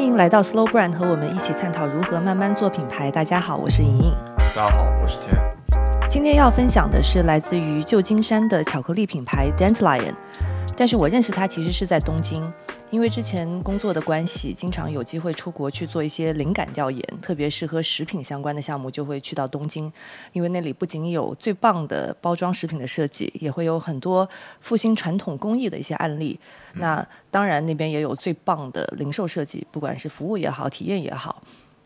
[0.00, 3.10] 欢迎来到 Slow Brand，和我们一起探讨如何慢慢做品牌。
[3.10, 4.10] 大家好，我是莹莹。
[4.56, 5.38] 大家好，我是天。
[6.08, 10.14] 今天要分享的是来自于旧金山的巧克力品牌 Dandelion，
[10.74, 12.50] 但是我认识它其实是在东京。
[12.90, 19.90] 因为之前工作的关系，经常有机会出国去做一些灵感调研，特别是和食品相关的项目，就会去到东京。
[20.32, 24.28] 因为那里不仅有最棒的包装食品的设计，也会有很多
[24.60, 26.38] 复兴传统工艺的一些案例。
[26.74, 31.40] 那当然，那边也有最棒的零售设计，不管是服务也好，体验也好。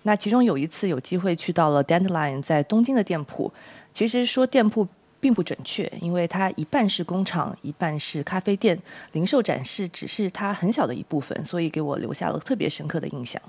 [0.04, 3.52] 那其中有一次有机会去到了 Dandelion 在东京的店铺，
[3.92, 4.88] 其实说店铺。
[5.24, 8.78] 并不准确，因为它一半是工厂，一半是咖啡店，
[9.12, 13.40] 零售展示只是它很小的一部分，所以给我留下了特别深刻的印象。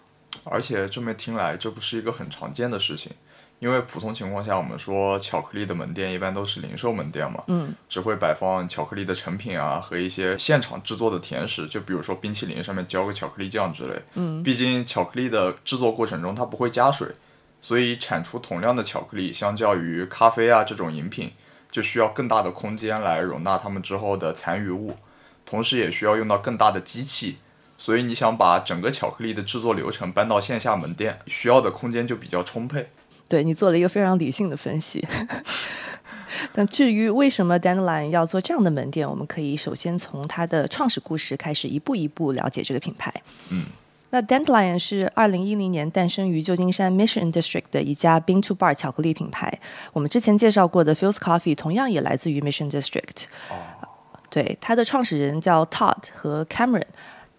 [0.46, 3.12] 而且这么听来，这不是一个很常见的事情，
[3.60, 17.06] 因为普通情况下，我们说巧克力的门店一般都是零售门店嘛，嗯，只会摆放巧克力的成品啊和一些现场制作的甜食，就比如说冰淇淋上面浇个巧克力酱之类，嗯，毕竟巧克力的制作过程中它不会加水，
[17.60, 21.34] 所以产出同量的巧克力，相较于咖啡啊这种饮品。
[21.76, 24.96] 就需要更大的空间来容纳它们之后的残余物，
[25.46, 27.36] 同时也需要用到更大的机器，
[27.78, 32.88] 所以你想把整个巧克力的制作流程搬到线下门店，需要的空间就比较充沛。
[33.28, 35.06] 对你做了一个非常理性的分析。
[36.56, 43.14] 那至于为什么 Dandelion 要做这样的门店，我们可以首先从它的创始故事开始，一步一步了解这个品牌。
[43.50, 43.66] 嗯。
[44.12, 49.60] 那 Dandelion 是二零一零年诞生于旧金山 Mission District 的一家 Bean to Bar 巧克力品牌。
[49.92, 53.26] 我们之前介绍过的 Phil's Coffee 同样也来自于 Mission District。
[53.50, 53.56] 哦。
[54.30, 56.84] 对，它的创始人叫 Todd 和 Cameron，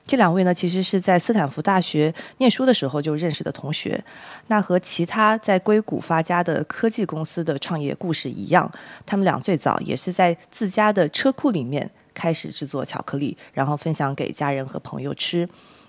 [0.06, 4.03] 这两位呢其实是在斯坦福大学念书的时候就认识的同学。
[4.47, 8.71] 那和其他在硅谷发家的科技公司的创业故事一样，
[9.05, 15.47] 他们俩最早也是在自家的车库里面开始制作巧克力，然后分享给家人和朋友吃。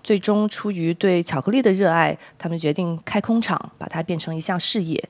[0.08, 5.04] 最终，出于对巧克力的热爱，他们决定开工厂，把它变成一项事业。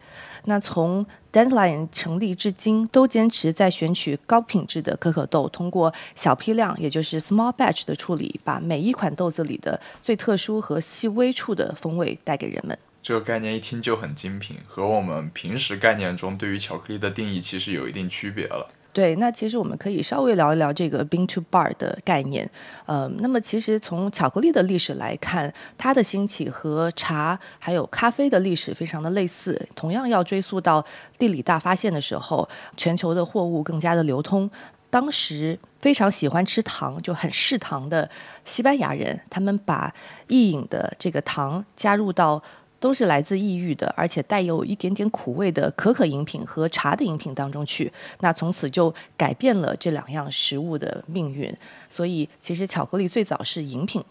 [0.45, 12.75] 那从 Dandelion 成立至今，都坚持在选取高品质的可可豆，通过小批量，也就是 small batch 的处理，把每一款豆子里的最特殊和细微处的风味带给人们。
[13.03, 18.67] 这个概念一听就很精品，和我们平时概念中对于巧克力的定义其实有一定区别了。
[18.97, 22.49] 对，那其实我们可以稍微聊一聊这个 bean to bar 的概念。
[22.87, 30.83] 呃，那么其实从巧克力的历史来看，它的兴起和茶还有咖啡的历史非常的类似，同样要追溯到
[31.19, 34.49] 地理大发现的时候，全球的货物更加的流通。
[34.89, 38.09] 当时非常喜欢吃糖，就很嗜糖的
[38.45, 39.93] 西班牙人，他们把
[40.27, 42.41] 意饮的这个糖加入到。
[42.79, 51.55] 都是来自异域的，而且带有一点点苦味的可可饮品和茶的饮品当中去，那从此就改变了这两样食物的命运。
[51.89, 54.03] 所以，其实巧克力最早是饮品。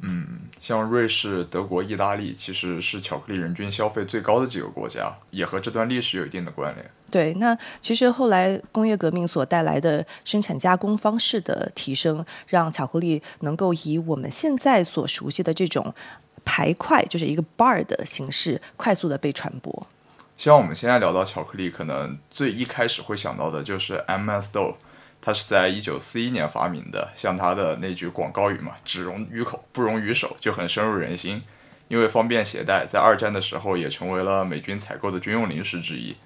[0.00, 6.90] 嗯，像瑞士、德国、意大利，其实是巧克力人均消费最高的几个国家，也和这段历史有一定的关联。
[7.10, 15.94] 对，那其实后来工业革命所带来的生产加工方式的提升，让巧克力能够以我们现在所熟悉的这种。
[16.44, 19.86] 排块就是一个 bar 的形式，快速的被传播。
[20.36, 24.76] 像我们现在聊到巧克力，可能最一开始会想到的就是 M&S 豆，
[25.22, 27.08] 它是在一九四一年发明的。
[27.14, 31.42] 像它的那句广告语嘛，“只溶于口，不溶于手”，就很深入人心。
[31.86, 36.16] 因为方便携带，在二战的时候也成为了美军采购的军用零食之一。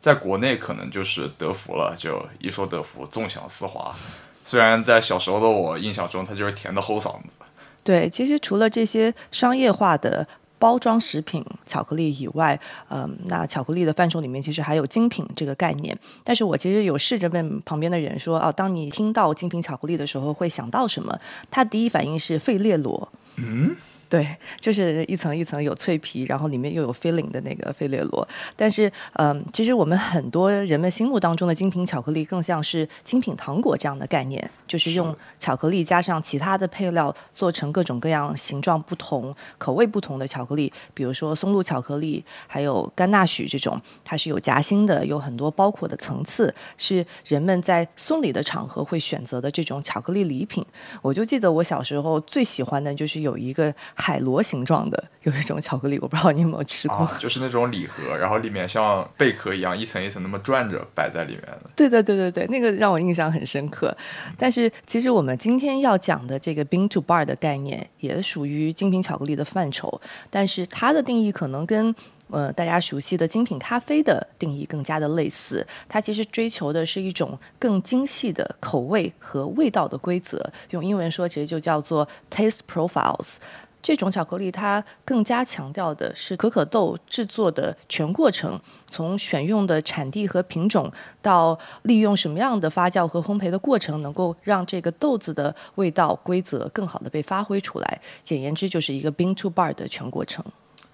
[0.00, 3.94] 在国内可能就是德芙了，就一说德芙，纵享丝滑。
[4.42, 7.36] 虽然在小时候的我印象中，它就是甜的齁嗓子。
[7.84, 10.26] 对，其实除了这些商业化的
[10.58, 12.58] 包装食品巧克力以外，
[12.88, 15.98] 嗯，那巧克力的范畴里面其实还有精品这个概念。
[16.22, 21.18] 但是我其实有试着问旁边的人说，哦，当你听到精品巧克力的时候，会想到什么？
[21.50, 23.08] 他第一反应是费列罗。
[23.36, 23.74] 嗯。
[24.12, 24.28] 对，
[24.60, 28.28] 就是一层一层有脆皮，然后里面又有 filling 的那个费列罗。
[28.54, 40.70] 但是，嗯，其实我们很多人们心目当中的精品巧克力，更像是精品糖果这样的概念，就是用巧克力加上其他的配料，做成各种各样形状不同、口味不同的巧克力。
[40.92, 50.62] 比如说松露巧克力，还有甘纳许这种，它是有夹心的，有很多包裹的层次，是人们在送礼的场合会选择的这种巧克力礼品。
[51.00, 53.74] 我就记得我小时候最喜欢的就是有一个。
[54.02, 61.70] 海螺形状的，有一种巧克力，我不知道你有没有吃过，啊，就是那种礼盒，然后里面像贝壳一样一层一层那么转着摆在里面的。
[61.76, 63.96] 对对对对对，那个让我印象很深刻。
[64.36, 71.94] 但是其实我们今天要讲的这个 bean to bar 的概念，也属于精品巧克力的范畴，但是它的定义可能跟
[72.30, 80.50] 呃，大家熟悉的精品咖啡的定义更加的类似，它其实追求的是一种更精细的口味和味道的规则。
[80.70, 83.34] 用英文说，其实就叫做 taste profiles。
[83.82, 90.90] 这种巧克力它更加强调的是可可豆制作的全过程，从选用的产地和品种
[91.20, 98.00] 到利用什么样的发酵和烘焙的过程，能够让这个豆子的味道规则更好的被发挥出来。
[98.22, 100.44] 简言之，就是一个 bean to bar 的全过程。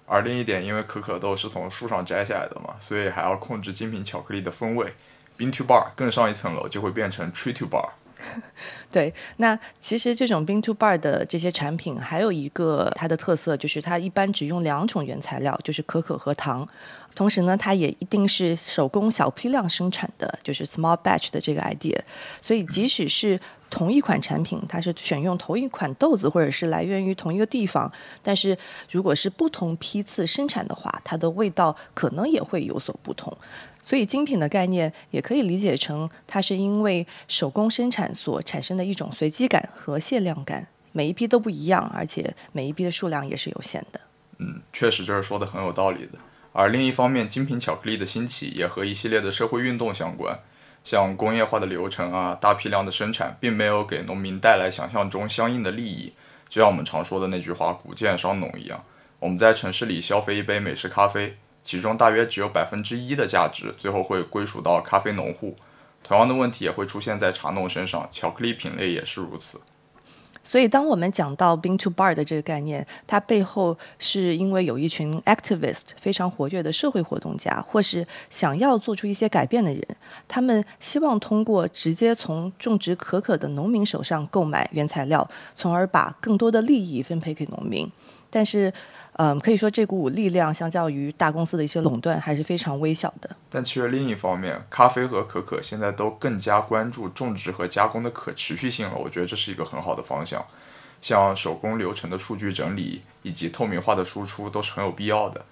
[0.07, 4.91] 而另一点，因为可可豆是从树上摘下来的嘛，所以还要控制精品巧克力的风味。
[5.37, 7.89] Bean to bar 更上一层楼，就会变成 tree to bar。
[8.91, 16.67] 对，那其实这种 bean to bar 的这些产品，还有一个它的特色，就是它一般只用两种原材料，就是可可和糖。
[17.15, 21.97] 同时呢，它也一定是手工小批量生产的，就是 small batch 的这个 idea。
[22.41, 23.39] 所以即使是
[23.69, 28.57] 同一款产品，它是选用同一款豆子，或者是来源于同一个地方，但是
[28.89, 33.35] 如果是不同批次生产的话，它的味道可能也会有所不同。
[33.81, 44.01] 所以精品的概念也可以理解成，它是因为手工生产所产生的一种随机感和限量感，每一批都不一样，而且每一批的数量也是有限的。
[44.39, 46.19] 嗯，确实这是说的很有道理的。
[46.51, 50.37] 而另一方面，精品巧克力的兴起也和一系列的社会运动相关，
[50.89, 56.11] 像工业化的流程啊，大批量的生产，并没有给农民带来想象中相应的利益。
[56.49, 58.83] 就像我们常说的那句话“谷贱伤农”一样，
[59.19, 65.55] 我们在城市里消费一杯美式咖啡，其中大约只有百分之一的价值最后会归属到咖啡农户。
[66.03, 69.61] 同样的问题也会出现在茶农身上，巧克力品类也是如此。
[70.43, 79.83] 所以，当我们讲到 bean to bar 的这个概念，它背后是因为有一群 activist 非常活跃的社会活动家，或是想要做出一些改变的人，
[80.27, 87.91] 他们希望通过直接从种植可可的农民手上购买原材料，从而把更多的利益分配给农民。
[88.31, 88.71] 但是，
[89.21, 93.29] 嗯，可以说这股力量相较于大公司的一些垄断还是非常微小的。
[93.49, 98.95] 但其实另一方面，咖啡和可可现在都更加关注种植和加工的可持续性了。
[98.95, 100.41] 我觉得这是一个很好的方向。
[101.01, 105.43] 像手工流程的数据整理以及透明化的输出都是很有必要的。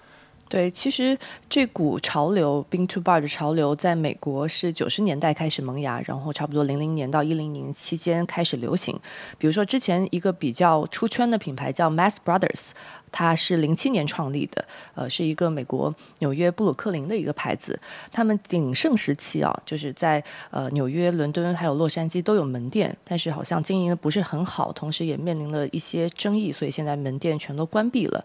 [0.48, 1.18] 对，其实
[1.48, 8.98] 这股潮流 “bean to bar” 的潮流，在美国是九十年代开始萌芽，然后差不多零零年到一零年期间开始流行。
[9.36, 12.70] 比如说，之前一个比较出圈的品牌叫 Mass Brothers，
[13.12, 14.64] 它是零七年创立的，
[14.94, 17.78] 呃，是一个美国纽约布鲁克林的一个牌子。
[18.10, 28.24] 他们鼎盛时期啊，就是在呃纽约、伦敦还有洛杉矶都有门店，但是好像经营的不是很好，同时也面临了一些争议，所以现在门店全都关闭了。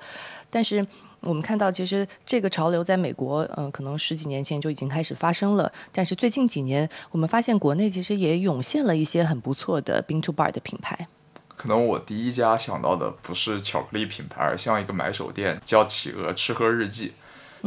[0.49, 0.87] 但是
[1.23, 5.71] 我们看到，其实这个潮流在美国，嗯，可能十几年前就已经开始发生了。
[5.91, 11.07] 但是最近几年，我们发现国内其实也涌现了一些很不错的 bean to bar 的品牌。
[11.55, 17.13] 可能我第一家想到的不是巧克力品牌，而像一个买手店，叫企鹅吃喝日记。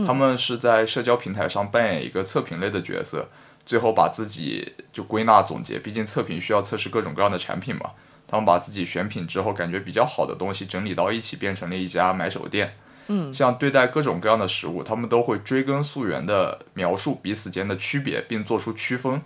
[0.07, 3.27] 他们是在社交平台上扮演一个测评类的角色，
[3.65, 5.79] 最后把自己就归纳总结。
[5.79, 7.93] 毕竟测评需要测试各种各样的产品嘛。
[8.29, 12.75] 他们把自己选品之后感觉比较好的东西整理到一起，变成了一家买手店。
[13.09, 19.21] 嗯，像对待各种各样的食物，他们都会追根溯源的描述彼此间的区别，并做出区分。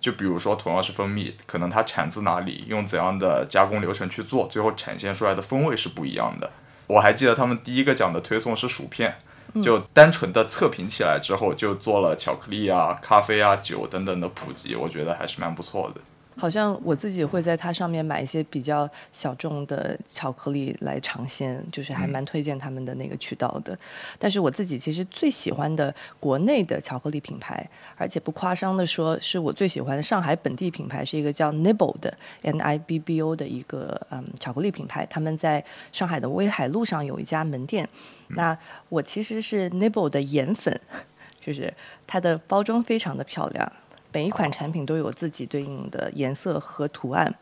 [0.00, 6.50] 就比如说，同样是蜂蜜，可能它产自哪里，用怎样的加工流程去做，最后呈现出来的风味是不一样的。
[6.88, 9.14] 我还记得他们第一个讲的推送是薯片，
[9.62, 16.00] 就单纯的测评起来之后，就做了巧克力啊、咖啡啊、酒等等的普及，我觉得还是蛮不错的。
[16.36, 23.78] 好像我自己会在它上面买一些比较小众的巧克力来尝鲜，就是还蛮推荐他们的那个渠道的。
[24.18, 35.06] 但是我自己其实最喜欢的国内的巧克力品牌，而且不夸张的说，是我最喜欢的上海本地品牌，是一个叫 Nibble 的 N I B B O 的一个嗯巧克力品牌。
[35.06, 37.88] 他们在上海的威海路上有一家门店。
[38.34, 38.56] 那
[38.88, 40.80] 我其实是 Nibble 的颜粉，
[41.38, 41.72] 就是
[42.06, 43.70] 它的包装非常的漂亮。
[44.12, 47.34] 每一款产品都有自己对应的颜色和图案，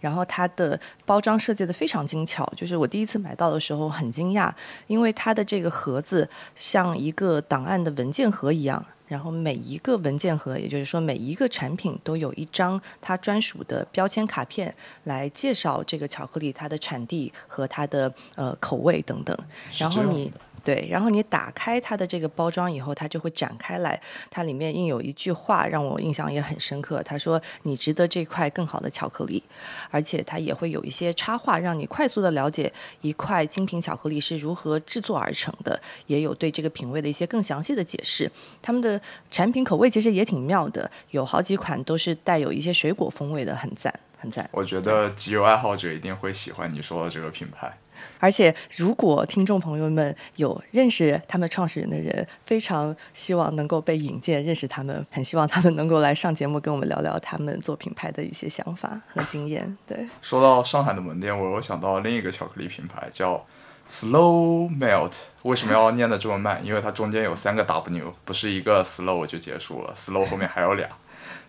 [0.00, 2.44] 然后它的包装设计的非常精巧。
[2.56, 4.52] 就是我第一次买到的时候很惊讶，
[4.86, 19.36] 因为它的这个盒子像一个档案的文件盒一样，然后每一个文件盒，也就是说每一个产品都有一张它专属的标签卡片来介绍这个巧克力它的产地和它的呃口味等等。
[19.78, 20.32] 然后你。
[20.68, 23.98] 对，然后你打开它的这个包装以后，它就会展开来，
[24.28, 27.02] 它里面印有一句话让我印象也很深刻。
[27.02, 29.42] 他说：“你值得这块更好的巧克力。”
[29.90, 32.70] 而且它也会有一些插画，让你快速的了解
[33.00, 38.30] 一块精品巧克力是如何制作而成的，也有对这个品味的一些更详细的解释。
[38.60, 44.46] 他们的产品口味其实也挺妙的，有好几款都是带有一些水果风味的，很赞，很赞。
[44.52, 47.74] 我觉得集邮爱好者一定会喜欢你说的这个品牌。
[48.18, 59.76] 而且，如果听众朋友们有认识他们创始人的人，非常希望能够被引荐认识他们，很希望他们能够来上节目跟我们聊聊他们做品牌的一些想法和经验。
[59.86, 63.44] 对，说到上海的门店，我又想到另一个巧克力品牌叫
[63.88, 65.12] Slow Melt。
[65.42, 66.64] 为什么要 念的这么慢？
[66.64, 70.88] 因为它中间有三个 W，不是一个 Slow 就结束了，Slow 后面还有俩。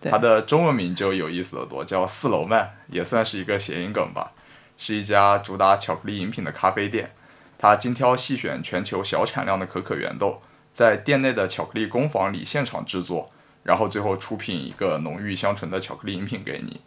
[0.02, 4.32] 它的中文名就有意思的多，叫四楼慢，也算是一个谐音梗吧。
[4.82, 7.12] 是一家主打巧克力饮品的咖啡店，
[7.58, 10.40] 它精挑细选全球小产量的可可原豆，
[10.72, 13.30] 在店内的巧克力工坊里现场制作，
[13.62, 16.80] 然后最后出品一个浓郁香醇的巧克力饮品给你。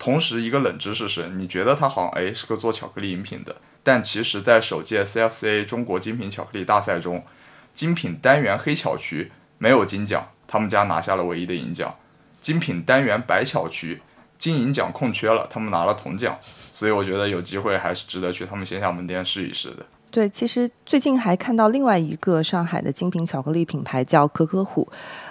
[0.00, 7.24] 同时，一个冷知识是，你觉得它好像哎是个做巧克力饮品的，但其实，在首届 CFCA 中国精品巧克力大赛中，
[7.72, 11.92] 精品单元黑巧区没有金奖，他们家拿下了唯一的银奖；
[12.40, 14.02] 精品单元白巧区。
[14.42, 16.36] 金银奖空缺了，他们拿了铜奖，
[16.72, 19.86] 所以我觉得有机会还是值得去他们线下门店试一试的。
[20.10, 24.86] 对，其实最近还看到另外一个上海的精品巧克力品牌叫可可虎，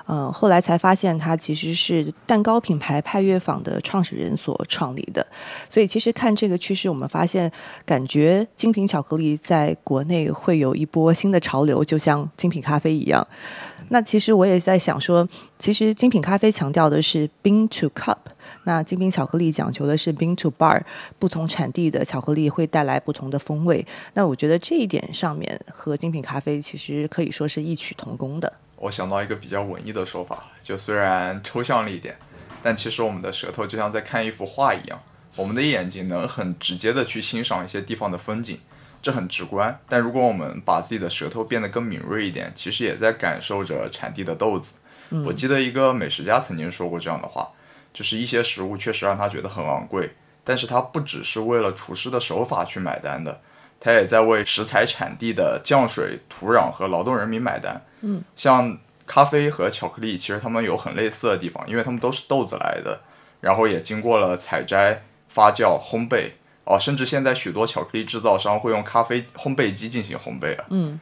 [0.08, 5.28] 嗯，后来才发现它其实是蛋糕品牌派乐坊的创始人所创立的。
[5.70, 7.52] 所以其实看这个趋势，我们发现
[7.86, 13.28] 感觉精品巧克力在国内会有一波新的潮流，就像精品咖啡一样。
[13.90, 15.28] 那其实我也在想说，
[15.60, 18.16] 其实精品咖啡强调的是 bean to cup，
[18.64, 20.82] 那精品巧克力讲求的是 bean to bar，
[21.20, 23.86] 不同产地的巧克力会带来不同的风味。
[24.14, 28.52] 那我觉得这一点上面和精品咖啡其实可以说是异曲同工的。
[28.78, 32.16] 我想到一个比较文艺的说法，就虽然抽象了一点，
[32.64, 35.00] 但其实我们的舌头就像在看一幅画一样，
[35.36, 38.60] 我们的眼睛能很直接的去欣赏一些地方的风景。
[39.04, 44.76] 这很直观，但如果我们把自己的舌头变得更敏锐一点，其实也在感受着产地的豆子。
[45.26, 47.50] 我记得一个美食家曾经说过这样的话，
[47.94, 50.12] 就是一些食物确实让他觉得很昂贵，
[50.44, 53.42] 但是他不只是为了厨师的手法去买单的，
[53.80, 57.82] 他也在为食材产地的降水、土壤和劳动人民买单。
[58.02, 63.02] 嗯，像咖啡和巧克力，其实他们有很类似的地方，因为他们都是豆子来的，
[63.42, 66.32] 然后也经过了采摘、发酵、烘焙。
[66.64, 70.66] 哦，甚至现在许多巧克力制造商会用咖啡烘焙机进行烘焙啊。
[70.70, 71.00] 嗯，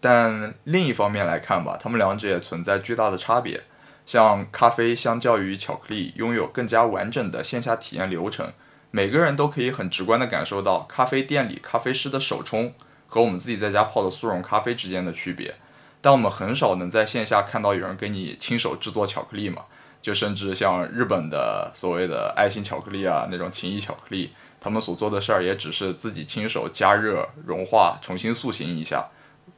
[0.00, 3.60] 但另一方面来看吧，他们两者也存在巨大的差别。
[4.06, 8.52] 像咖啡相较于巧克力，拥有更加完整的线下体验流程，
[8.92, 12.72] 每个人都可以很直观地感受到咖啡店里咖啡师的手冲
[13.08, 15.56] 和我们自己在家泡的速溶咖啡之间的区别。
[16.00, 19.62] 但我们很少能在线下看到有人给你亲手制作巧克力嘛，
[20.00, 24.32] 就甚至像日本的所谓的爱心巧克力啊，那种情谊巧克力。
[24.60, 29.08] 他们所做的事儿也只是自己亲手加热、融化、重新塑形一下，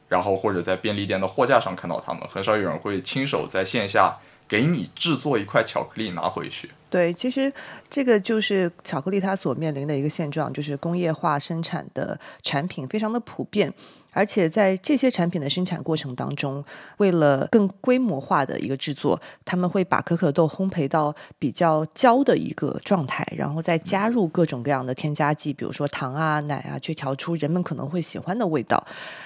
[0.07, 4.17] 然后或者在便利店的货架上看到他们，很少有人会亲手在线下
[4.49, 6.69] 给你制作一块巧克力拿回去。
[6.89, 7.53] 对，其实
[7.87, 13.71] 这个就是巧克力它所面临的一个现状，就是工业化生产的产品非常的普遍。
[14.11, 16.63] 而且在这些产品的生产过程当中，
[16.97, 28.85] 为了更规模化的一个制作，他们会把可可豆烘焙到比较焦的一个状态，然后再加入各种各样的添加剂，比如说糖啊、奶啊，去调出人们可能会喜欢的味道。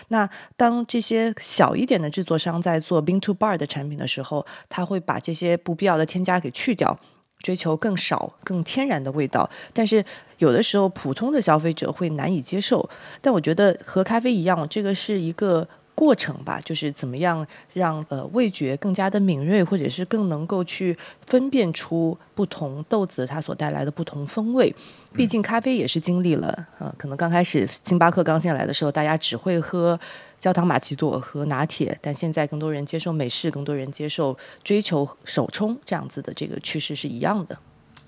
[0.10, 7.00] 那当这些小一点的制作商在做 bean to bar 的产品的时候，他会把这些不必要的添加给去掉。
[7.44, 10.04] 追求更少、更天然的味道，但是
[10.40, 12.90] 有的时候普通的消费者会难以接受。
[13.22, 20.98] 但我觉得和咖啡一样，这个是一个过程吧，就是怎么样让呃味觉更加的敏锐，或者是更能够去
[21.28, 24.74] 分辨出不同豆子它所带来的不同风味。
[25.14, 30.00] 毕竟咖啡也是经历了，呃，可能刚开始星巴克刚进来的时候，大家只会喝。
[30.44, 37.58] 焦糖玛奇朵和拿铁，但现在更多人接受美式，更多人接受追求手冲这样子的这个趋势是一样的。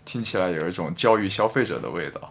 [0.03, 2.29] 听起来有一种教育消费者的味道。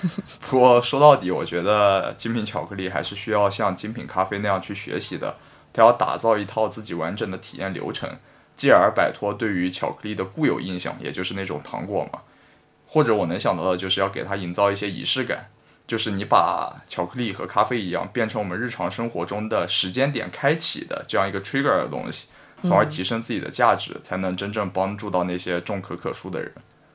[0.50, 5.34] 不过说到底，我觉得精品巧克力还是需要像精品咖啡那样去学习的。
[5.72, 8.14] 它要打造一套自己完整的体验流程，
[8.58, 12.20] 继而摆脱对于巧克力的固有印象，也就是那种糖果嘛。
[12.86, 15.48] 或者我能想到的就是要给它营造一些仪式感。
[15.86, 22.26] 就是你把巧克力和咖啡一样变成我们日常生活中的时间点开启的这样一个 trigger 的东西，
[22.62, 26.52] 从而提升自己的价值，才能真正帮助到那些种可可树的人。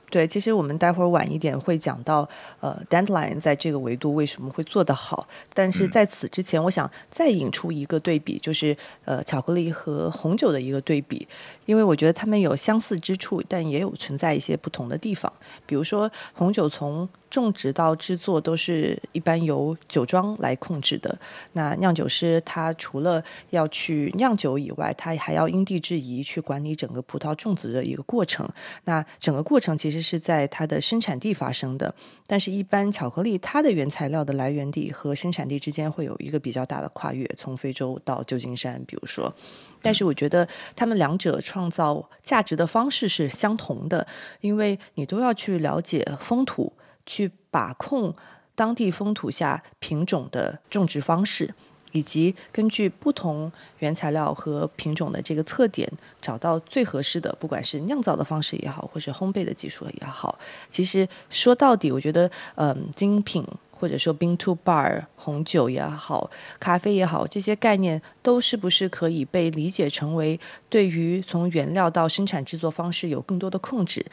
[0.10, 2.28] 对，其实我们待会儿晚一点会讲到，
[2.60, 5.26] 呃，deadline 在这个维度为什么会做得好。
[5.54, 11.26] 但是在此之前，我想再引出一个对比，就是呃，巧克力和红酒的一个对比，
[11.66, 15.32] 因为我觉得它们有相似之处，但也有存在一些不同的地方。
[15.66, 21.18] 比如说，红酒从种植到制作都是一般由酒庄来控制的。
[21.54, 28.48] 那酿酒师他除了要去酿酒以外，他还要因地制宜去管理整个葡萄种植的一个过程。
[28.84, 31.96] 那整个过程其实是在它的生产地发生的。
[32.28, 39.34] 但是，一般巧克力它的原材料的来源地和生产地之间会有一个比较大的跨越，从非洲到旧金山，比如说。
[39.82, 44.06] 但是，我觉得他们两者创造价值的方式是相同的，
[44.42, 46.72] 因为你都要去了解风土。
[47.06, 48.14] 去把控
[48.56, 51.54] 当地风土下品种的种植方式，
[51.92, 55.92] 以及根据不同原材料和品种的这个特点，
[56.22, 60.38] 找到最合适的，不管是酿造的方式也好，或是烘焙的技术也好。
[60.70, 66.30] 其实说到底，我觉得，嗯，精品或者说 bean to bar 红酒也好，
[66.60, 70.40] 咖啡也好，这些概念都是不是可以被理解成为
[70.70, 74.06] 对于从原料到生产制作方式有更多的控制？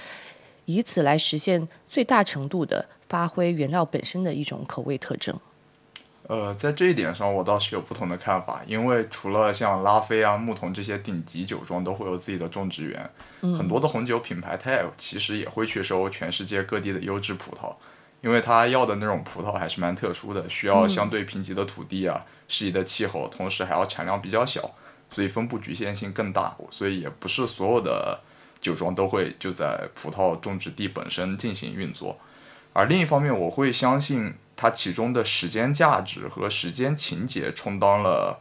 [0.69, 5.35] 以此来实现最大程度的发挥原料本身的一种口味特征。
[6.25, 8.61] 呃，在这一点上，我倒是有不同的看法。
[8.67, 13.11] 因为除了像拉菲啊、牧童这些顶级酒庄都会有自己的种植园，
[13.57, 17.73] 很多的红酒品牌它也其实也会去收全世界各地的优质葡萄，
[18.21, 24.71] 因为它要的那种葡萄还是蛮特殊的，需要相对贫瘠的土地啊、适宜的气候，同时还要产量比较小，
[25.11, 28.21] 所以分布局限性更大，所以也不是所有的。
[28.61, 32.19] 酒庄都会就在葡萄种植地本身进行运作，
[32.73, 38.41] 而另一方面，我会相信它其中的时间价值和时间情节充当了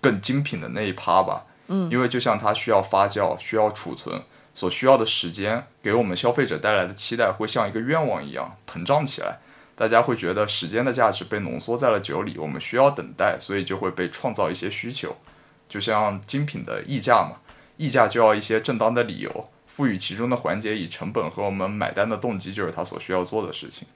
[0.00, 1.46] 更精品的那一趴吧。
[1.68, 4.20] 嗯，因为就像它需要发酵、需要储存，
[4.52, 9.38] 所需要的时间，给我们消费者带来的期待会像一个愿望一样膨胀起来。
[9.74, 15.16] 大家会觉得时间的价值被浓缩在了酒里，我们需要等待，所以就会被创造一些需求，
[15.70, 17.36] 就像精品的溢价嘛。
[17.80, 23.88] 溢价就要一些正当的理由，赋予其中的环节以成本和我们买单的动机，就是他所需要做的事情。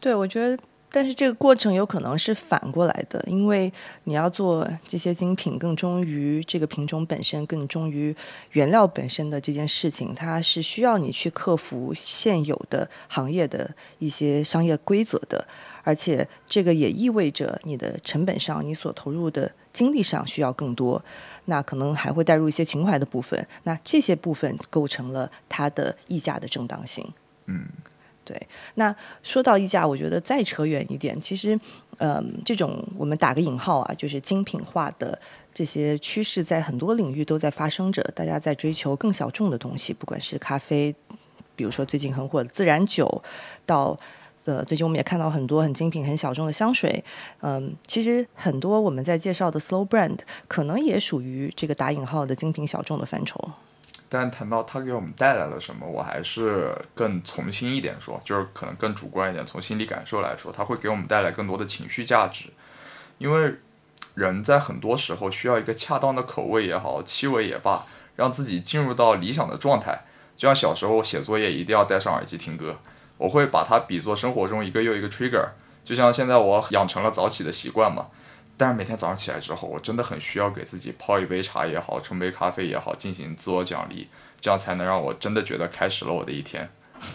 [0.00, 0.58] 对，我觉得，
[0.90, 3.70] 但是这个过程有可能是反过来的，因为
[4.04, 8.16] 你要做这些精品，更忠于这个品种本身，更忠于
[8.52, 15.46] 原料本身的这件事情，它是需要你去克服现有的行业的一些商业规则的。
[15.84, 21.02] 而且这个也意味着你的成本上，你所投入的精力上需要更多，
[21.44, 27.06] 那可能还会带入一些情怀的部分，那这些部分构成了它的溢价的正当性。
[27.46, 27.66] 嗯，
[28.24, 28.40] 对。
[28.74, 31.58] 那说到溢价，我觉得再扯远一点，其实，
[31.98, 35.18] 嗯，这种我们打个引号啊，就是精品化的
[35.52, 40.94] 这些趋势，在很多领域都在发生着，大家在追求更小众的东西，不管是咖啡，
[41.54, 43.22] 比如说最近很火的自然酒，
[43.64, 43.98] 到。
[44.44, 47.04] 呃，最近我们也看到很多很精品、很小众的香水，
[47.42, 53.50] 嗯，其实很多我们在介绍的 slow brand 可能也属于这个打引号的精品小众的范畴。
[54.08, 62.46] 但谈到它给我们带来了什么，我还是更从心一点说，就是可能更主观一点，从心理感受来说，它会给我们带来更多的情绪价值。
[63.18, 63.56] 因为
[64.14, 67.84] 人在很多时候需要一个恰当的口味也好，气味也罢，
[68.16, 70.06] 让自己进入到理想的状态。
[70.38, 72.76] 就像小时候写作业一定要戴上耳机听歌。
[73.18, 75.48] 我会把它比作生活中一个又一个 trigger，
[75.84, 78.06] 就像现在我养成了早起的习惯嘛。
[78.56, 84.08] 但是每天早上起来之后，我真的很需要给自己泡一杯茶也好，冲杯咖啡也好，进行自我奖励，
[84.40, 86.68] 这样才能让我真的觉得开始了我的一天。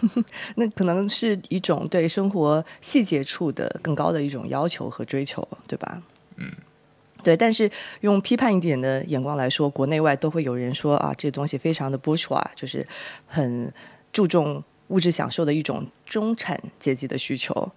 [0.56, 6.00] 那可能是一种对生活细节处的更高的一种要求和追求，对吧？
[6.36, 6.50] 嗯，
[7.22, 7.36] 对。
[7.36, 12.88] 但是用批判一点的眼光来说，国内外都会有人说啊，这东西非常的 bourgeois，就是
[13.26, 13.70] 很
[14.10, 14.64] 注重。
[14.94, 17.68] 物质享受的一种中产阶级的需求，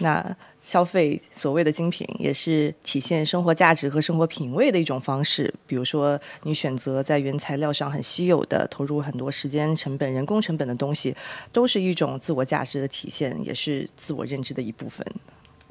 [0.00, 5.52] 那消费所谓的精品也是体现生活价值和生活品味的一种方式。
[5.66, 11.16] 比如说，你选择在原材料上很稀有的，投入很多时间成本、人工成本的东西，
[11.54, 15.02] 都是一种自我价值的体现，也是自我认知的一部分。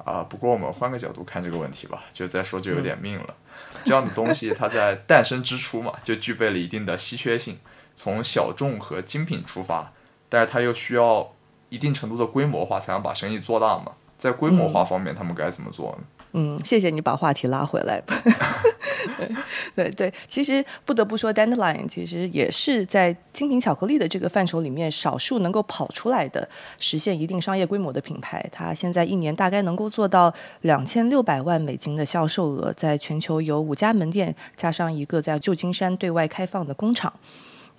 [0.04, 3.36] 啊，不过我们换个角度看这个问题吧，就再说就有点命了。
[3.84, 7.56] 这样的东西它在诞生之初嘛，就具备了一定的稀缺性，
[7.94, 9.92] 从小众和精品出发。
[10.28, 11.28] 但是它又需要
[11.68, 13.92] 一定程度的规模化，才能把生意做大嘛。
[14.18, 16.04] 在规模化方面，他们该怎么做呢？
[16.32, 18.02] 嗯，谢谢你把话题拉回来。
[19.16, 19.28] 对
[19.74, 26.46] 对对，其实不得不说，Dandelion 其实也是在精品巧克力的这个范畴里面，少数能够跑出来的，
[26.78, 28.44] 实现一定商业规模的品牌。
[28.52, 37.10] 它现在一年大概能够做到两千六百万美金的销售额，在全球有五家门店，加上一个在旧金山对外开放的工厂。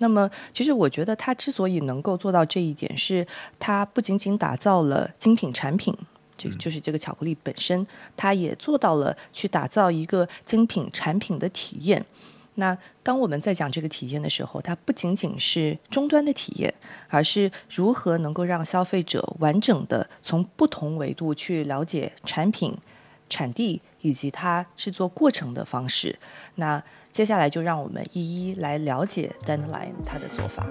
[0.02, 3.26] 那么，其实我觉得它之所以能够做到这一点，是
[3.58, 5.94] 它不仅仅打造了精品产品，
[6.38, 7.86] 就就是这个巧克力本身，
[8.16, 12.04] 它也做到了去打造一个精品产品的体验。
[12.54, 16.72] 那当我们在讲这个体验的时候，它不仅仅是终端的体验，
[17.08, 22.76] 而是如何能够让消费者完整的从不同维度去了解产品、
[23.30, 26.18] 产地以及它制作过程的方式。
[26.56, 30.68] 那接下来就让我们一一来了解 Dandelion 它的做法。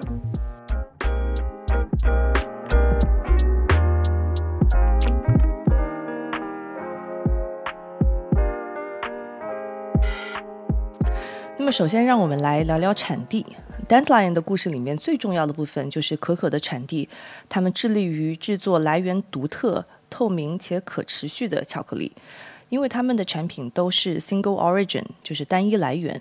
[11.58, 13.44] 那么，首先让我们来聊聊产地。
[13.86, 17.08] Dandelion 的故事里面最重要的部分就是可可的产地，
[17.48, 22.12] 他们致力于制作来源独特、透明且可持续的巧克力，
[22.70, 26.18] 因为他们的产品都是 single origin，就是单一来源。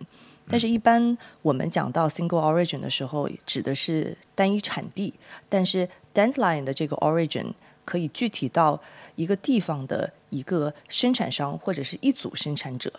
[0.51, 5.13] 但是，一般我们讲到 single origin 的时候，指的是单一产地。
[5.47, 7.53] 但是，Dandelion 的这个 origin
[7.85, 8.81] 可以具体到
[9.15, 12.91] 一个地方的一个生产商或者是一组生产者。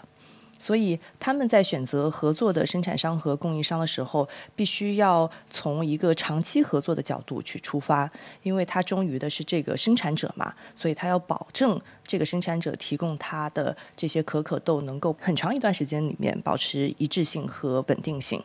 [0.61, 8.11] 所以他们在选择合作的生产商和供应商的时候，必须要从一个长期合作的角度去出发，
[8.43, 18.45] 因为他忠于的是这个生产者嘛，所以他要保证这个生产者提供他的这些可可豆能够很长一段时间里面保持一致性和稳定性。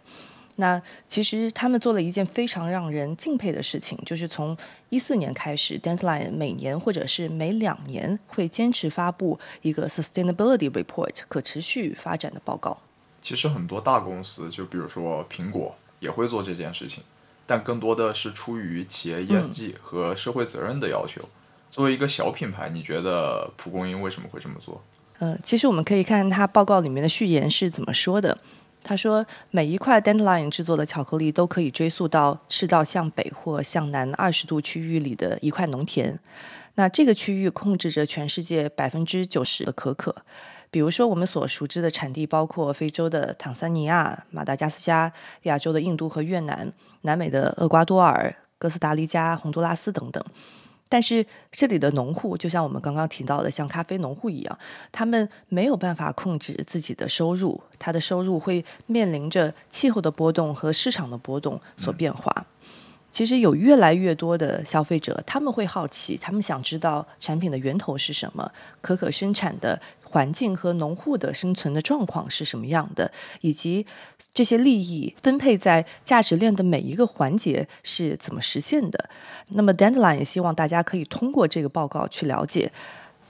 [0.58, 4.56] 那其实他们做了一件非常让人敬佩的事情，就是从
[4.90, 12.78] 一四年开始，Dandelion 每年或者是每两年会坚持发布一个 Sustainability Report 可持续发展的报告。
[13.22, 17.04] 其实很多大公司，就比如说苹果，也会做这件事情，
[17.46, 21.22] 但更多的是出于企业 ESG 和社会责任的要求。
[21.70, 24.82] 作为一个小品牌，你觉得蒲公英为什么会这么做？
[25.20, 28.38] 嗯，其实我们可以看它报告里面的序言是怎么说的。
[28.88, 36.20] 他说，每一块 Dandelion 制作的巧克力都可以追溯到赤道向北或向南二十度区域里的一块农田。
[36.76, 40.16] 那这个区域控制着全世界百分之九十的可可。
[40.70, 45.12] 比如说，我们所熟知的产地包括非洲的坦桑尼亚、马达加斯加、
[45.44, 46.72] 亚洲的印度和越南、
[47.02, 50.24] 南美的厄瓜多尔、哥斯达黎加、洪都拉斯等等。
[50.88, 54.60] 但是这里的农户就像我们刚刚提到的，像咖啡农户一样，
[54.92, 62.46] 他们没有办法控制自己的收入，他的收入会面临着气候的波动和市场的波动所变化。
[63.16, 68.52] 其实有越来越多的消费者，他们会好奇，他们想知道产品的源头是什么，
[68.82, 69.82] 可可生产的。
[70.04, 73.86] 环境和农户的生存的状况是什么样的，以及
[74.34, 79.10] 这些利益分配在价值链的每一个环节是怎么实现的？
[79.50, 82.72] 那么，Dandelion 也希望大家可以通过这个报告去了解，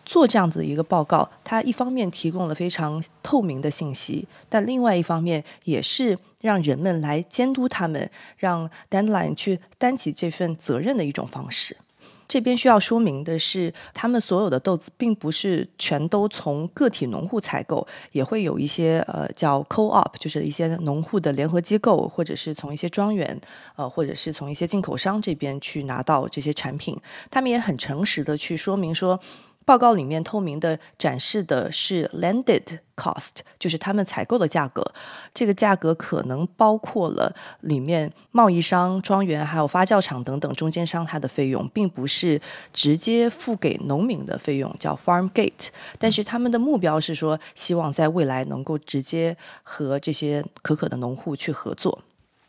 [0.05, 11.75] 做这样子一个报告，它一方面提供了非常透明的信息，但另外一方面也是让人们来监督他们，让 Dandelion 去担起这份责任的一种方式。
[12.27, 23.39] 这边需要说明的是，他们所有的豆子并不是全都从个体农户采购，也会有一些呃叫 co-op，就是一些农户的联合机构，或者是从一些庄园，
[23.75, 26.99] 呃，或者是从一些进口商这边去拿到这些产品。
[27.29, 29.19] 他们也很诚实的去说明说。
[29.65, 34.93] 报告里面透明的展示的是 landed cost，就是他们采购的价格。
[35.33, 42.39] 这个价格可能包括了里面贸易商、庄园还有发酵厂等等中间商它的费用，并不是
[42.71, 45.69] 直接付给农民的费用，叫 farm gate。
[45.97, 52.03] 但是他们的目标是说，希望在未来能够直接和这些可可的农户去合作。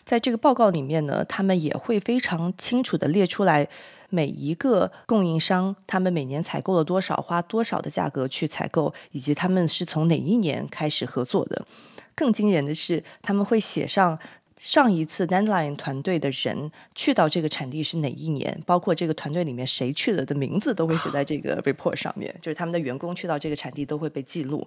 [0.05, 3.69] 在这个报告里面呢，他们也会非常清楚的列出来。
[4.11, 11.67] 每一个供应商，他们每年采购了多少，花多少的价格去采购，以及他们是从哪一年开始合作的。
[12.15, 14.19] 更惊人的是，他们会写上
[14.59, 24.67] 上一次 Deadline 团队的人去到这个产地是哪一年，包括这个团队里面谁去了的名字都会写在这个 report 上面，就是他们的员工去到这个产地都会被记录，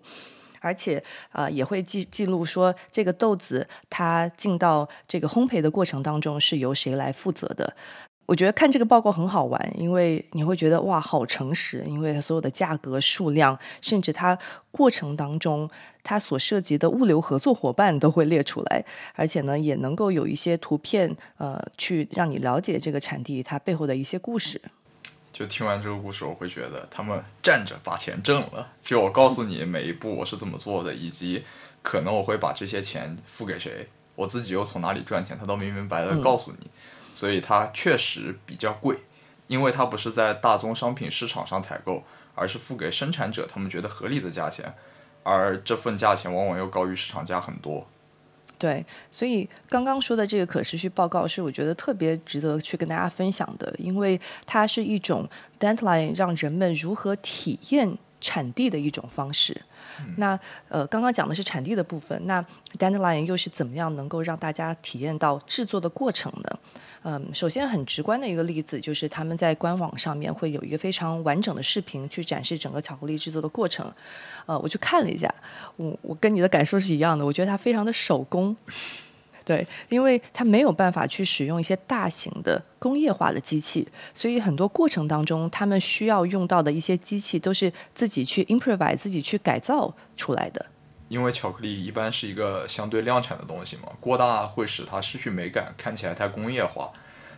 [0.59, 7.75] 而且啊也会记记录说这个豆子它进到这个烘焙的过程当中是由谁来负责的。
[8.29, 14.37] 我觉得看这个报告很好玩，因为你会觉得哇，好诚实，因为它所有的价格、数量，甚至它
[14.69, 15.67] 过程当中
[16.03, 24.61] 它所涉及的物流合作伙伴都会列出来，而且呢，也能够有一些图片，呃，去让你了解这个产地它背后的一些故事。
[25.33, 28.67] 就听完这个故事，我会觉得他们站着把钱挣了。
[28.83, 31.43] 就我告诉你每一步我是怎么做的，以及
[31.81, 36.67] 可能我会把这些钱付给谁，我自己又从哪里赚钱，他都明明白白的告诉你。
[37.11, 38.97] 所以它确实比较贵，
[39.47, 42.03] 因为它不是在大宗商品市场上采购，
[42.35, 44.73] 而是付给生产者他们觉得合理的价钱，
[45.23, 47.85] 而这份价钱往往又高于市场价很多。
[48.57, 59.61] 对，所以刚刚说的这个可持续报告是我觉得特别值得去跟大家分享的，因为它是一种 dand line 让人们如何体验产地的一种方式。
[60.17, 62.43] 那呃，刚刚讲的是产地的部分，那
[62.77, 66.59] Dandelion 又是怎么样能够让大家体验到制作的过程呢？
[67.03, 73.89] 嗯，首先很直观的一个例子就是他们在官网上面会有一个非常完整的视频去展示整个巧克力制作的过程。
[74.45, 75.33] 呃，我去看了一下，
[75.77, 78.55] 我我跟你的感受是一样的，我觉得它非常的手工。
[79.49, 90.63] 对，因为它没有办法去使用一些大型的工业化的机器，所以很多过程当中，他们需要用到的一些机器都是自己去 improvise、自己去改造出来的。
[91.07, 96.91] 因为巧克力一般是一个相对量产的东西嘛，过大会使它失去美感，看起来太工业化。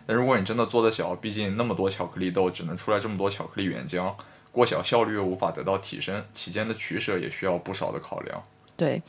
[0.06, 4.14] 但如果你真的做的小，毕竟那么多巧克力豆只能出来这么多巧克力原浆，
[4.52, 8.44] 过小效率又无法得到提升，其间的取舍也需要不少的考量。
[8.76, 9.02] 对。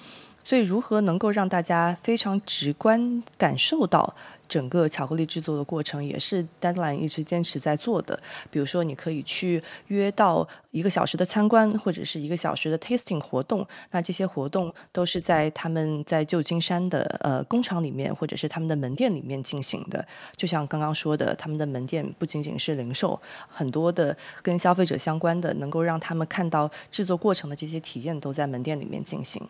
[0.45, 4.15] 所以，如何能够让大家非常直观感受到
[4.49, 8.19] 整个巧克力制作的过程，也是 Deadline 一直坚持在做的。
[8.51, 13.67] 比如说，你可以去约到一个小时的参观，或者是一个小时的 tasting 活动。
[13.93, 20.05] 那这些活动都是在他们在旧金山的呃工厂里面，或者是他们的门店里面进行的。
[20.37, 29.41] 就像刚刚说的，他们的门店不仅仅是零售，很多的跟消费者相关的，能够让他们看到制作过程的这些体验，都在门店里面进行。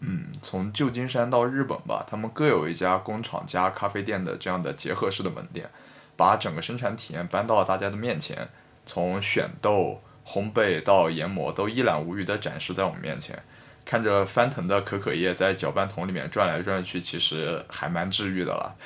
[0.00, 5.68] 嗯，从旧金山到日本吧，他们各有一家工厂加咖啡店的这样的结合式的门店，
[6.16, 8.48] 把整个生产体验搬到了大家的面前，
[8.84, 13.42] 从选豆、烘焙到研磨都一览无余的展示在我们面前，
[13.86, 18.76] 看着翻腾的可可叶在搅拌桶里面转来转去，其实还蛮治愈的了。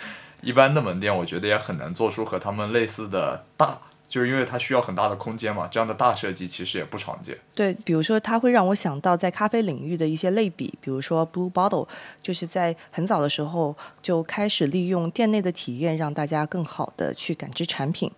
[0.42, 3.78] 一般的门店，我觉得也很难做出和他们类似的大。
[4.10, 7.38] 就是因为它需要很大的空间嘛，这样的大设计其实也不常见。
[7.54, 11.86] 对，比如说它会让我想到在咖啡领域的一些类比，比如说 Blue Bottle，
[12.20, 18.10] 就是在很早的时候就开始利用店内的体验，让大家更好的去感知产品。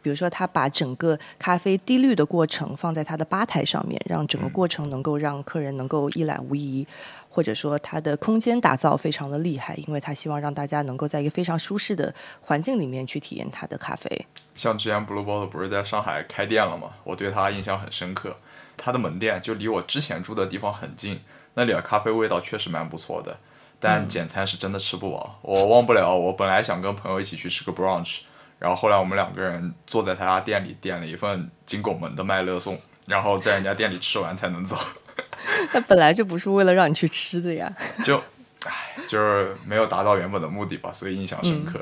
[0.00, 6.84] 比如说，他把整个咖啡滴滤的过程放在他的吧台上面，让整个过程能够让客人能够一览无遗。
[7.32, 14.26] 或者说，它的空间打造非常的厉害，因为他希望让大家能够在一个非常舒适的环境里面去体验他的咖啡。
[14.54, 16.90] 像之前 Blue Bottle 不是在上海开店了吗？
[17.04, 18.36] 我对他印象很深刻。
[18.76, 21.20] 他的门店就离我之前住的地方很近，
[21.54, 23.34] 那里的咖啡味道确实蛮不错的。
[23.80, 26.14] 但简餐是真的吃不饱，我忘不了。
[26.14, 28.20] 我本来想跟朋友一起去吃个 brunch，
[28.58, 34.76] 然后后来我们两个人坐在他家店里点了一份金拱门的麦乐颂，然后在人家店里吃完才能走。
[35.72, 37.72] 那本来就不是为了让你去吃的呀，
[38.04, 38.16] 就，
[38.64, 41.80] 唉，就是没有达到原本的目的吧，所以印象深刻。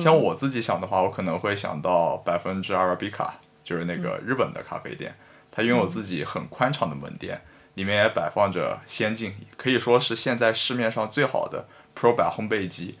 [0.00, 5.14] 像我自己想的话，我可能会想到百分之阿拉比卡，就是那个日本的咖啡店，
[5.50, 7.40] 它拥有自己很宽敞的门店，
[7.74, 11.66] 里面也摆放着先进，可以说是现在市面上最好的
[11.98, 12.98] Pro 版烘焙机，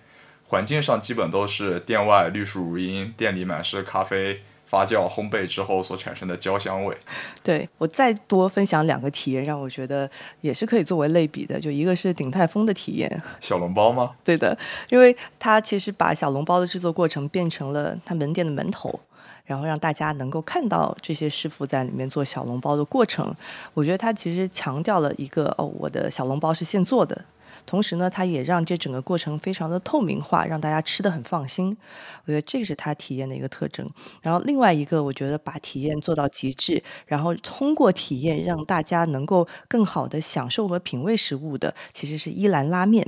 [0.48, 4.42] 环境上基本都是店外绿树如茵，店里满是咖啡。
[4.70, 6.96] 发酵烘焙之后所产生的焦香味，
[7.42, 10.08] 对我再多分享两个体验，让我觉得
[10.42, 11.58] 也是可以作为类比的。
[11.58, 14.12] 就一个是鼎泰丰的体验， 小笼包吗？
[14.22, 14.56] 对的，
[14.88, 19.00] 因为他其实把小笼包的制作过程变成了他门店的门头，
[19.44, 23.34] 然后让大家能够看到这些师傅在里面做小笼包的过程。
[23.74, 27.20] 我觉得他其实强调了一个哦，我的小笼包是现做的。
[27.66, 31.76] 同时呢，它也让这整个过程非常的透明化，让大家吃的很放心。
[32.24, 33.88] 我觉得这个是它体验的一个特征。
[34.20, 43.06] 然后另外一个，我觉得把体验做到极致，然后通过体验让大家能够更好的享受和品味食物的，其实是伊兰拉面，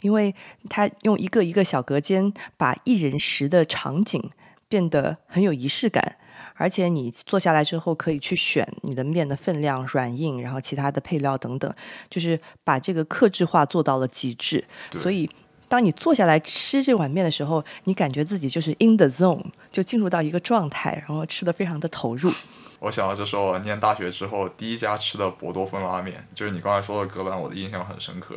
[0.00, 0.34] 因为
[0.68, 4.30] 它用一个一个小隔间，把一人食的场景
[4.68, 6.16] 变得很有仪式感。
[6.62, 11.74] 而且你坐下来之后，可以去选你的面的分量、软硬，然后其他的配料等等，
[12.08, 14.64] 就是把这个克制化做到了极致。
[14.96, 15.28] 所以，
[15.68, 22.32] 当你坐下来吃这碗面的时候，你感觉自己就是 in the zone，就进入到一个状态，然后吃的非常的投入。
[22.78, 28.36] 我想到这是我念大学之后第一家吃的博多芬拉面，就是你刚才说的隔板，我的印象很深刻，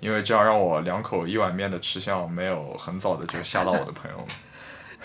[0.00, 4.26] 因为这样让我两口一碗面的吃相没有很早的就吓到我的朋友们。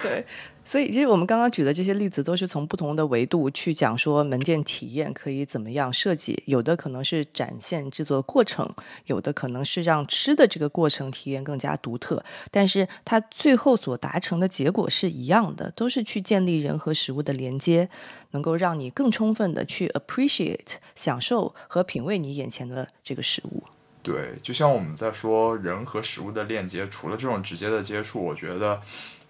[0.01, 0.25] 对。
[0.63, 6.43] 所以，其实我们刚刚举的这些例子，都是从不同的维度去讲说门店体验可以怎么样设计。
[6.45, 8.71] 有的可能是展现制作的过程，
[9.05, 12.23] 有的可能是让吃的这个过程体验更加独特。
[12.51, 17.89] 但是，它最后所达成的结果是一样的，都是去建立人和食物的连接，
[18.29, 23.63] 能够让你更充分的去 appreciate 享受和品味你眼前的这个食物。
[24.03, 28.79] 对，就像我们在说人和食物的链接，除了这种直接的接触，我觉得。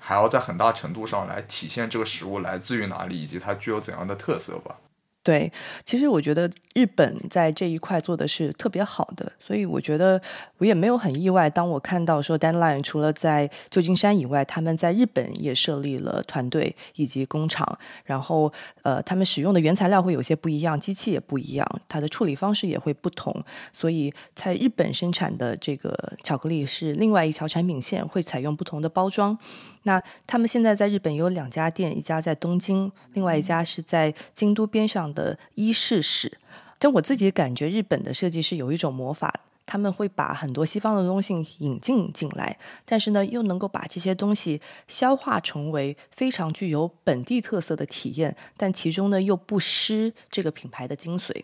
[0.03, 4.75] 还要在很大程度上来体现这个食物来自于哪里，以及它具有怎样的特色吧。
[5.23, 5.53] 对，
[5.85, 10.19] 其实我觉得日本在这一块做的是特别好的，所以我觉得
[10.57, 11.47] 我也没有很意外。
[11.47, 23.31] 当我看到说，Deadline 除了在旧金山以外，他们在日本也设立了团队以及工厂，然后呃，他们使用的原材料会有些不一样，机器也不一样，它的处理方式也会不同，
[23.71, 29.37] 所以在日本生产的这个巧克力是另外一条产品线，会采用不同的包装。
[29.83, 36.37] 那他们现在在日本有两家店，一家在东京，另外一家是在京都边上的伊势市。
[36.77, 39.33] 但我自己感觉日本的设计师有一种魔法，
[39.65, 51.43] 他们会把很多西方的东西引进进来，但是呢，又能够把这些东西消化成为非常具有本地特色的体验，但其中呢又不失这个品牌的精髓。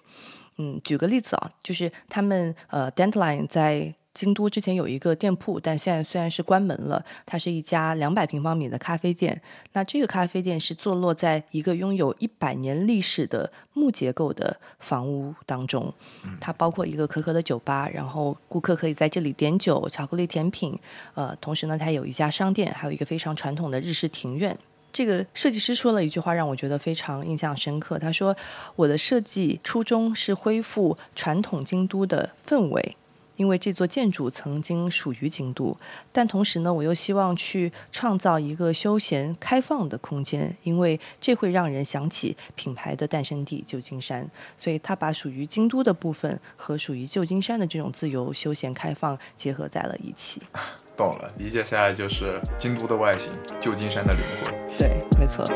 [0.57, 3.95] 嗯，举个例子啊，就是他们呃 Dandelion 在。
[4.17, 9.39] 京都之前有一个店铺，但现在虽然是关门了，它是一家两百平方米的咖啡店。
[9.73, 15.93] 那这个咖啡店是坐落在一个拥有一百年历史的木结构的房屋当中，
[16.41, 20.75] 它包括一个可可的酒吧，然后顾客可以在这里点酒、巧克力甜品。
[21.13, 24.57] 呃，同时呢，它有一家商店，还有一个非常传统的日式庭院。
[24.91, 27.99] 这个设计师说了一句话，让我觉得非常印象深刻。
[27.99, 28.35] 他说
[28.75, 32.95] ：“我的设计初衷是恢复传统京都的氛围。”
[33.37, 35.77] 因为这座建筑曾经属于京都，
[36.11, 44.29] 但同时呢，我又希望去创造一个休闲开放的空间，因为这会让人想起品牌的诞生地旧金山。
[44.57, 50.41] 所以，他把属于京都的部分和属于旧金山的这种自由、休闲、开放结合在了一起。
[50.97, 54.77] 懂了，理解下来就是京都的外形，旧金山的灵魂。
[54.79, 55.47] 对，没错。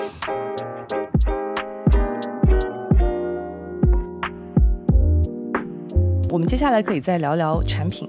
[6.32, 8.08] 我们接下来可以再聊聊产品。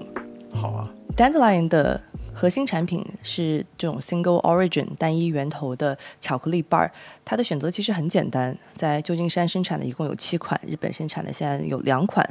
[0.53, 1.99] 好啊，Dandelion 的
[2.33, 6.89] 核心产品是这种 Single Origin 单一源头的巧克力 bar。
[7.25, 12.25] 它的选择其实很简单，在旧金山生产的一共有七款，日本生产的现在有两款。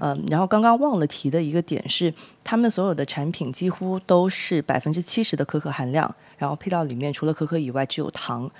[0.00, 2.12] 嗯，然后刚刚忘了提的一个点是，
[2.48, 8.50] 他们所有的产品几乎都是百分之七十的可可含量，然后配料里面除了可可以外只有糖。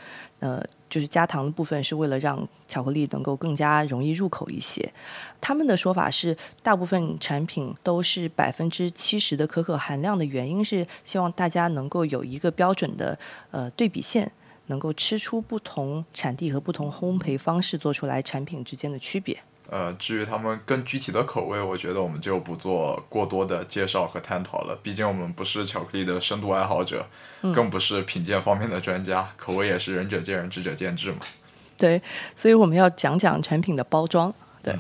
[0.41, 0.63] 呃。
[0.91, 4.91] 就是加糖的部分是为了让巧克力能够更加容易入口一些。
[5.39, 13.19] 他们的说法是，大部分产品都是百分之七十的可可含量的原因是希望大家能够有一个标准的
[13.51, 14.33] 呃对比线，
[14.69, 19.39] 能够吃出不同产地和不同烘焙方式做出来产品之间的区别。
[19.71, 24.75] 呃，至于他们更具体的口味，我觉得我们就不做过多的介绍和探讨了。
[24.83, 27.07] 毕竟我们不是巧克力的深度爱好者，
[27.55, 31.19] 更不是品鉴方面的专家，口味也是仁者见仁，智者见智嘛。
[31.77, 32.01] 对，
[32.35, 34.33] 所以我们要讲讲产品的包装。
[34.63, 34.75] 对，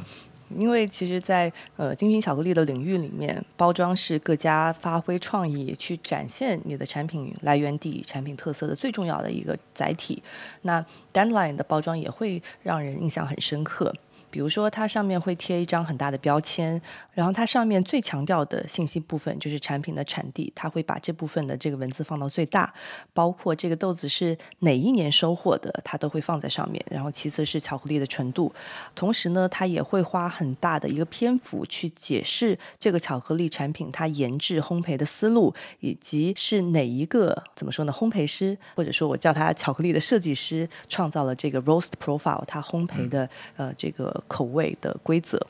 [0.56, 10.22] 因为其实，在呃精品巧克力的领域里面，包装是各家发挥创意去展现你的产品来源地、产品特色的最重要的一个载体。
[10.62, 13.94] 那 Dandelion 的包装也会让人印象很深刻。
[14.30, 16.80] 比如说，它上面会贴一张很大的标签，
[17.12, 22.72] 然后它上面最强调的信息部分就是产品的产地，它会把这部分的这个文字放到最大，
[23.14, 26.84] 包括这个豆子是哪一年收获的，它都会放在上面。
[26.90, 28.52] 然后其次是巧克力的纯度，
[28.94, 44.17] 同时呢，它也会花很大的一个篇幅去解释这个巧克力产品它研制烘焙的思路，以及是哪一个怎么说呢，烘焙师或者说我叫他巧克力的设计师创造了这个 roast profile，它烘焙的呃这个。
[44.26, 45.40] 口味的规则，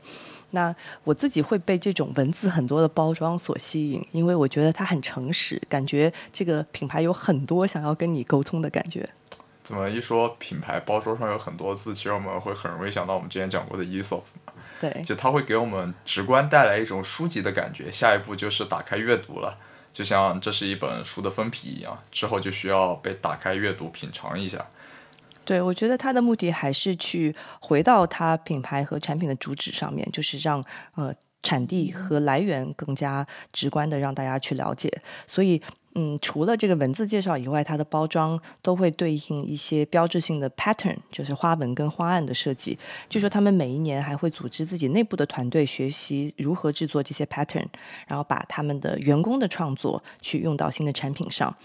[0.51, 9.09] 那我自己会被这种文字很多的包装所吸引，因为我觉得它很诚实，感觉这个品牌有很多想要跟你沟通的感觉。
[9.63, 14.23] 怎么一说品牌包装上有很多字，其实我们会很容易想到我们之前讲过的 ESOP。
[14.81, 19.59] 对，就它会给我们直观带来一种书籍的感觉，下一步就是打开阅读了，
[19.93, 24.65] 就像这是一本书的封皮一样，之后就需要被打开阅读品尝一下。
[25.49, 30.63] 对，我觉得他的目的还是去回到他品牌和产品的主旨上面，就是让
[30.95, 31.11] 呃
[31.43, 34.93] 产地和来源更加直观的让大家去了解。
[35.27, 35.59] 所以，
[35.95, 42.79] 嗯，除了这个文字介绍以外，它的包装都会对应一些标志性的 pattern，就是花纹跟花案的设计。
[43.09, 47.65] 据说他们每一年还会组织自己内部的团队学习如何制作这些 pattern，
[48.07, 51.57] 然后把他们的员工的创作去用到新的产品上。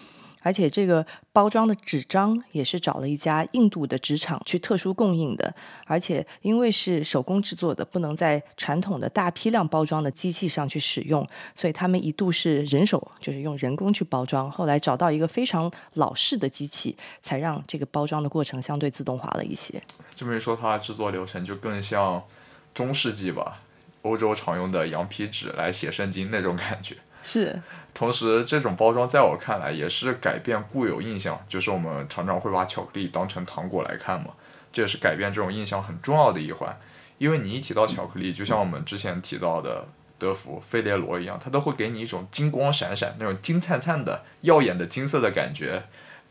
[0.43, 5.51] 而且这个包装的纸张也是找了一家印度的纸厂去特殊供应的，
[5.85, 14.51] 而且因为是手工制作的，不能在传统的大批量包装的机器上去使用，所以他们一度是人手，就是用人工去包装。
[14.51, 19.81] 后来找到一个非常老式的机器，才让这个包装的过程相对自动化了一些。
[20.15, 22.21] 这么一说，它的制作流程就更像
[22.73, 23.61] 中世纪吧，
[24.01, 26.97] 欧洲常用的羊皮纸来写圣经那种感觉。
[27.23, 27.61] 是。
[27.93, 34.31] 同时，这种包装在我看来也是改变固有印象，就是我们常常会把巧克力当成糖果来看嘛。
[34.71, 36.75] 这也是改变这种印象很重要的一环。
[37.19, 39.87] 因为你一提到巧克力，就像我们之前提到的
[40.17, 45.83] 德芙、费列罗一样，它都会给你一种金光闪闪、那种金灿灿的、耀眼的金色的感觉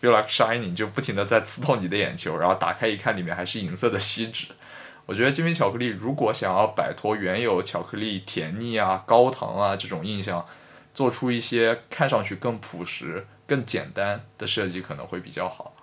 [0.03, 2.37] ，feel like shining，就不停的在刺痛你的眼球。
[2.37, 4.49] 然后打开一看，里面还是银色的锡纸。
[5.07, 10.45] 我觉得精品巧克力如果想要摆脱原有巧克力甜腻啊、高糖啊这种印象，
[10.95, 15.75] 做出一些看上去更朴实、更简单的设计，可能会比较好。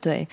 [0.00, 0.26] 对。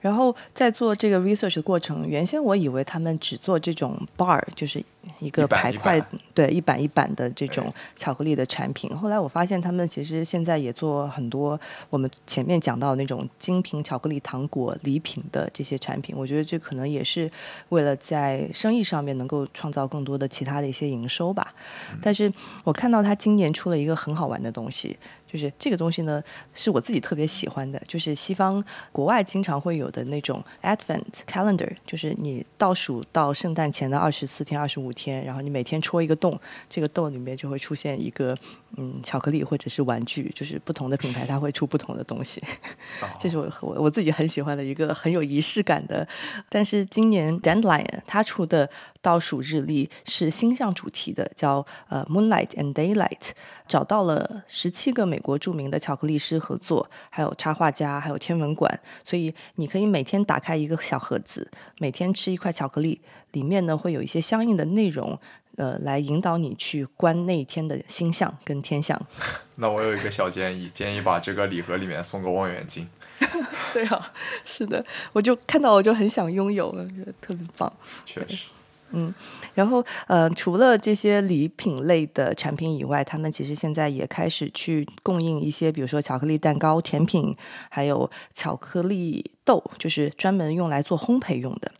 [0.00, 4.82] 然后在做这个 research 的过程，原先我以为他们只做这种 bar，就是
[5.18, 6.00] 一个排块，
[6.34, 8.94] 对，一板一板的这种巧克力的产品。
[8.96, 16.14] 后来我发现他们其实现在也做很多我们前面讲到那种精品巧克力糖果礼品的这些产品。
[16.16, 17.30] 我觉得这可能也是
[17.70, 21.54] 为了在生意上面能够创造更多的其他的一些营收吧。
[22.02, 22.32] 但是
[22.64, 24.98] 我看到他今年出了一个很好玩的东西。
[25.32, 26.20] 就是这个东西呢，
[26.52, 27.80] 是我自己特别喜欢的。
[27.86, 36.38] 就是西方国外经常会有的那种 Advent Calendar，就是你倒数到圣诞前的二十四天、二十五五天，然后你每天戳一个洞，
[36.68, 38.36] 这个洞里面就会出现一个
[38.76, 42.42] 嗯巧克力或者是玩具，就是不同的品牌它会出不同的东西。
[43.20, 46.06] 这是我我我自己很喜欢的一个很有仪式感的。
[46.48, 48.68] 但是今年 Dandelion 它出的
[49.00, 53.30] 倒数日历是星象主题的，叫呃 Moonlight and Daylight，
[53.68, 55.20] 找到了十七个美。
[55.20, 62.98] 国著名的巧克力师合作，还有插画家，还有天文馆，所以你可以每天打开一个小盒子，每天吃一块巧克力，
[63.32, 65.20] 里面呢会有一些相应的内容，
[65.60, 68.98] 呃，来引导你去观那一天的星象跟天象。
[69.56, 72.88] 那我有一个小建议， 建议把这个礼盒里面送个望远镜。
[73.74, 74.10] 对啊，
[74.46, 74.82] 是的，
[75.12, 77.70] 我就看到我就很想拥有，我觉得特别棒。
[78.06, 78.44] 确实。
[78.92, 79.14] 嗯，
[79.54, 87.36] 然后呃，除了这些礼品类的产品以外，他们其实现在也开始去供应一些，比如说巧克力蛋糕、甜品，
[87.68, 91.70] 还有巧克力豆，就是专门用来做烘焙用的。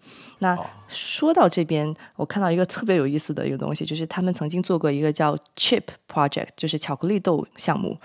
[0.40, 7.96] 那说到这边，我看到一个特别有意思的一个东西，就是他们曾经做过一个叫 Chip Project，就是巧克力豆项目。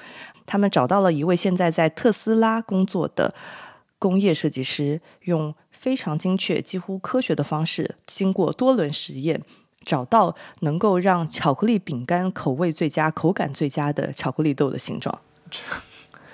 [0.45, 3.33] 他们找到了一位现在在特斯拉工作的
[3.99, 5.53] 工业设计师，用。
[5.71, 9.39] 非常精确、几乎科学的方式，经过多轮实验，
[9.83, 15.21] 找到能够让巧克力饼干口味最佳、口感最佳的巧克力豆的形状。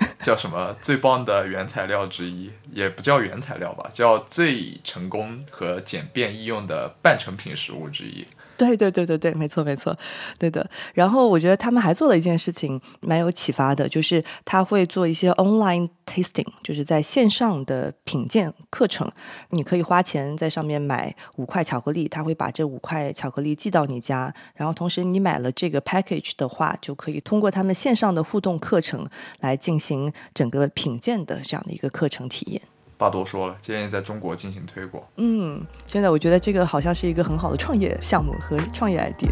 [0.21, 0.75] 叫什么？
[0.81, 8.25] 最棒的原材料之一，也不叫原材料吧，叫最成功和简便易用的半成品食物之一。
[8.62, 9.97] 对对对对对，没错没错，
[10.38, 10.70] 对的。
[10.93, 19.12] 然后我觉得他们还做了一件事情，蛮有启发的，就是他会做一些 online tasting，就是在线上的品鉴课程。
[19.49, 24.32] 你可以花钱在上面买五块巧克力，他会把这五块巧克力寄到你家。
[24.53, 29.09] 然后同时你买了这个 package 的话，就可以通过他们线上的互动课程
[29.39, 32.62] 来进行整个品鉴的这样的一个课程体验。
[33.01, 35.03] 话多说了，建议在中国进行推广。
[35.15, 39.31] 嗯，现在我觉得这个好像是一个很好的创业项目和创业 idea。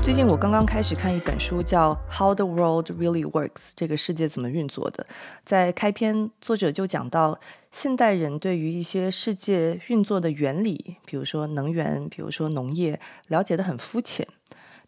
[0.00, 5.04] 最近我刚刚开始看一本书，叫《How the World Really Works》，这个世界怎么运作的。
[5.44, 7.40] 在开篇，作者就讲到，
[7.72, 14.24] 现代人对于一些世界运作的原理，比如说能源，比如说农业，了解的很肤浅。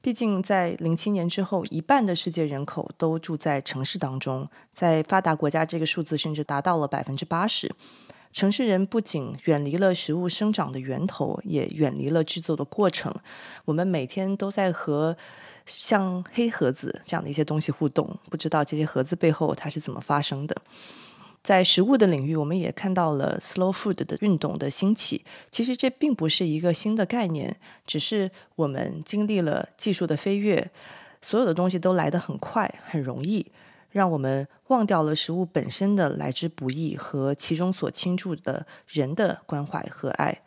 [0.04, 7.74] 毕竟，在零七年之后，一半的世界人口都住在城市当中，在发达国家，这个数字甚至达到了百分之八十。
[8.30, 13.14] 城市人不仅远离了食物生长的源头，也远离了制作的过程。
[13.64, 15.16] 我们每天都在和
[15.64, 20.54] 像黑盒子这样的一些东西互动，不知道这些盒子背后它是怎么发生的。
[21.44, 25.22] 在食物的领域，我们也看到了 slow food 的运动的兴起。
[25.50, 27.54] 其实这并不是一个新的概念，
[27.86, 30.70] 只是我们经历了技术的飞跃，
[31.20, 33.52] 所有的东西都来得很快、很容易，
[33.90, 40.40] 让我们忘掉了食物本身的来之不易和其中所倾注的人的关怀和爱。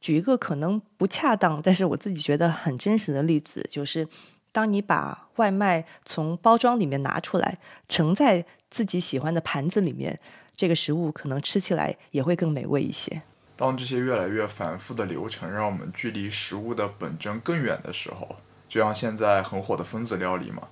[0.00, 4.06] 举一个可能不恰当，但是我自己觉得很真实的例子，就是
[4.52, 8.46] 当你把外卖从包装里面拿出来，盛在。
[8.70, 10.20] 自己喜欢的盘子里面，
[10.54, 13.22] 这个食物可能吃起来也会更美味一些。
[13.56, 18.36] 当这些越来越繁复的流程让我们距离食物的本真更远的时候，
[18.68, 20.68] 就像现在很火的分子料理嘛，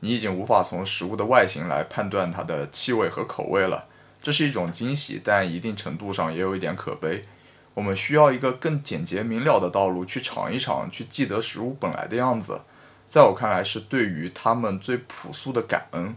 [0.00, 3.86] 你已经无法从食物的外形来判断它的气味和口味了。
[4.20, 7.24] 这是一种惊喜，但一定程度上也有一点可悲。
[7.72, 12.60] 我们需要一个更简洁明了的道路去尝一尝，去记得食物本来的样子。
[13.08, 16.14] 在我看来，是对于他们最朴素的感恩。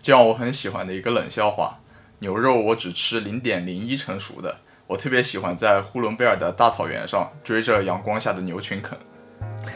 [0.00, 1.80] 就像我很喜欢的一个冷笑话，
[2.18, 4.58] 牛肉我只吃零点零一成熟的。
[4.86, 8.96] 我特别喜欢在呼伦贝尔的大草原上追着阳光下的牛群啃。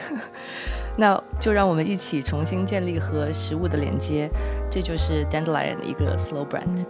[0.96, 4.28] 那就让我们一起重新建立和食物的连接，
[4.70, 6.84] 这就是 Dandelion 的一个 slow brand。